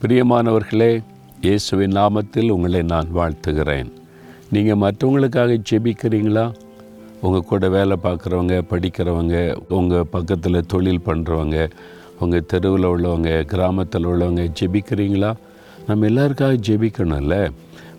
[0.00, 1.02] பிரியமானவர்களே
[1.40, 3.86] இயேசுவின் நாமத்தில் உங்களை நான் வாழ்த்துகிறேன்.
[4.50, 6.54] நீங்கள் மற்றவங்களுக்காக ஜெபிக்கிறீங்களா?
[7.20, 11.70] உங்கள் கூட வேலை பார்க்குறவங்க படிக்கிறவங்க உங்கள் பக்கத்தில் தொழில் பண்ணுறவங்க
[12.20, 15.34] உங்கள் தெருவில் உள்ளவங்க கிராமத்தில் உள்ளவங்க ஜெபிக்கிறீங்களா?
[15.86, 17.50] நம்ம எல்லாருக்காக ஜெபிக்கணும்ல?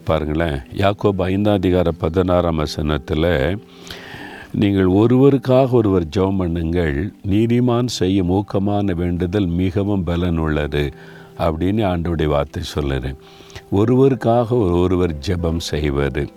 [0.03, 3.59] பாருங்களேன் யாக்கோப் ஐந்தாம் அதிகார பதினாறாம் வசனத்தில்
[4.51, 10.93] நீங்கள் ஒருவருக்காக ஒருவர் ஜெபம் பண்ணுங்கள் நீதிமான் செய்யும் ஊக்கமான வேண்டுதல் மிகவும் பலன் உள்ளது
[11.39, 13.17] அப்படின்னு ஆண்டோடைய வார்த்தை சொல்லுறேன்
[13.71, 16.27] ஒருவருக்காக ஒரு ஒருவர் ஜெபம் செய்வது.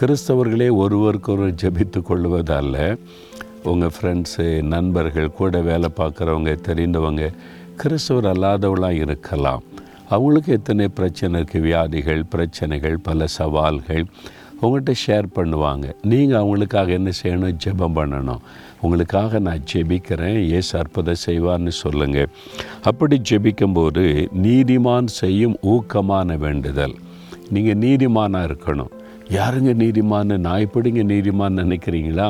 [0.00, 2.98] கிறிஸ்தவர்களே ஒருவருக்கொருவர் ஜெபித்து கொள்வதல்ல.
[3.62, 7.32] உங்கள் ஃப்ரெண்ட்ஸு நண்பர்கள் கூட வேலை பார்க்குறவங்க தெரிந்தவங்க
[7.76, 9.62] கிறிஸ்தவர் அல்லாதவளாக இருக்கலாம்.
[10.08, 14.06] அவங்களுக்கு எத்தனை பிரச்சனை இருக்குது வியாதிகள் பிரச்சனைகள் பல சவால்கள்.
[14.62, 15.86] உங்கள்கிட்ட ஷேர் பண்ணுவாங்க.
[16.10, 17.54] நீங்கள் அவங்களுக்காக என்ன செய்யணும்?
[17.64, 18.42] ஜெபம் பண்ணணும்.
[18.84, 20.38] உங்களுக்காக நான் ஜெபிக்கிறேன்.
[20.58, 22.30] ஏசு அற்புதம் செய்வார்னு சொல்லுங்கள்
[22.90, 24.04] அப்படி ஜெபிக்கும்போது
[24.46, 26.96] நீதிமான் செய்யும் ஊக்கமான வேண்டுதல்.
[27.56, 28.92] நீங்கள் நீதிமானாக இருக்கணும்.
[29.38, 30.36] யாருங்க நீதிமான்னு?
[30.46, 32.28] நான் எப்படிங்க நீதிமான் நினைக்கிறீங்களா?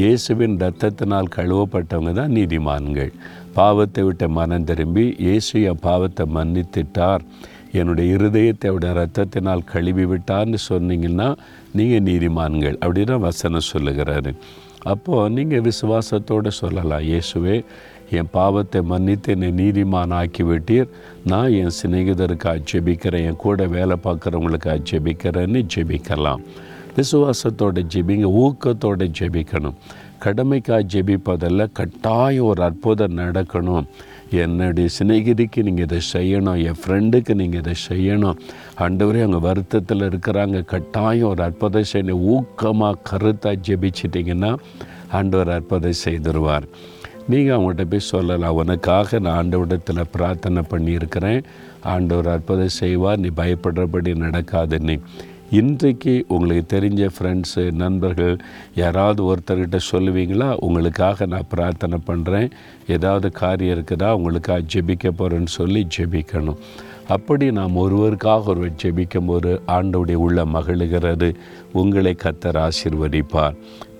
[0.00, 3.10] இயேசுவின் ரத்தத்தினால் கழுவப்பட்டவங்க தான் நீதிமான்கள்.
[3.58, 7.24] பாவத்தை விட்ட மனம் திரும்பி இயேசு என் பாவத்தை மன்னித்திட்டார்.
[7.80, 11.28] என்னுடைய இருதயத்தை அவருடைய ரத்தத்தினால் கழுவி விட்டான்னு சொன்னீங்கன்னா
[11.78, 14.32] நீங்கள் நீதிமான்கள் அப்படின்னு வசனம் சொல்லுகிறாரு.
[14.92, 17.56] அப்போது நீங்கள் விசுவாசத்தோடு சொல்லலாம் இயேசுவே
[18.18, 20.88] என் பாவத்தை மன்னித்து என்னை நீதிமான் ஆக்கி விட்டீர்
[21.30, 26.42] நான் என் சிநேகிதருக்கு ஜெபிக்கிறேன் என் கூட வேலை பார்க்குறவங்களுக்காக ஜெபிக்கிறேன்னு ஜெபிக்கலாம்.
[26.96, 29.76] விசுவாசத்தோட ஜெபிங்க ஊக்கத்தோட ஜெபிக்கணும்.
[30.24, 33.86] கடமைக்காக ஜெபிப்பதில் கட்டாயம் ஒரு அற்புதம் நடக்கணும்.
[34.42, 38.38] என்னுடைய சிநேகிதிக்கு நீங்கள் இதை செய்யணும் என் ஃப்ரெண்டுக்கு நீங்கள் இதை செய்யணும்.
[38.84, 42.22] ஆண்டவரே அவங்க வருத்தத்தில் இருக்கிறாங்க கட்டாயம் ஒரு அற்புதம் செய்யணும்.
[42.34, 44.52] ஊக்கமாக கருத்தாக ஜெபிச்சிட்டிங்கன்னா
[45.18, 46.68] ஆண்டவர் அற்புதம் செய்திருவார்.
[47.30, 51.42] நீங்கள் அவங்கள்ட்ட போய் சொல்லலாம் உனக்காக நான் ஆண்டவரிடத்தில் பிரார்த்தனை பண்ணியிருக்கிறேன்.
[51.94, 54.96] ஆண்டவர் அற்புதம் செய்வார் நீ பயப்படுறபடி நடக்காதுன்னு
[55.58, 58.36] இன்றைக்கு உங்களுக்கு தெரிஞ்ச ஃப்ரெண்ட்ஸு நண்பர்கள்
[58.74, 60.46] யாராவது ஒருத்தர்கிட்ட சொல்லுவீங்களா?
[60.66, 62.48] உங்களுக்காக நான் பிரார்த்தனை பண்ணுறேன்
[62.86, 64.10] ஏதாவது காரியம் இருக்குதா?
[64.10, 66.60] உங்களுக்காக ஜெபிக்க போகிறேன்னு சொல்லி ஜெபிக்கணும்.
[67.08, 71.34] அப்படி நாம் ஒருவருக்காக ஒருவர் ஜெபிக்கும் போது ஆண்டவுடைய உள்ள மகளுகிறது
[71.72, 73.58] உங்களை கத்தர் ஆசிர்வதிப்பார்.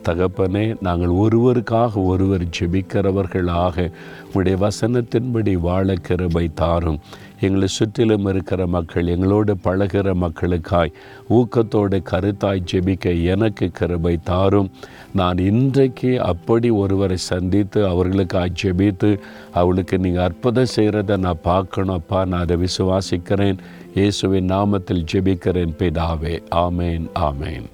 [0.09, 3.91] தகப்பனே நாங்கள் ஒருவருக்காக ஒருவர் ஜெபிக்கிறவர்களாக
[4.33, 6.99] உடைய வசனத்தின்படி வாழ கிருபை தாரும்.
[7.41, 10.93] எங்களை சுற்றிலும் இருக்கிற மக்கள் எங்களோடு பழகிற மக்களுக்காய்
[11.31, 14.71] ஊக்கத்தோடு கருத்தாய் ஜெபிக்க எனக்கு கிருபை தாரும்.
[15.13, 19.19] நான் இன்றைக்கு அப்படி ஒருவரை சந்தித்து அவர்களுக்காய் ஜெபித்து
[19.53, 21.95] அவளுக்கு நீங்கள் அற்புதம் செய்கிறத நான் பார்க்கணும்.
[21.95, 23.61] அப்பா நான் அதை விசுவாசிக்கிறேன்.
[23.95, 25.77] இயேசுவின் நாமத்தில் ஜெபிக்கிறேன்.
[25.79, 27.69] பிதாவே ஆமேன் ஆமேன்.